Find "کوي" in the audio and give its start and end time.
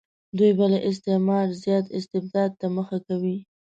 3.07-3.37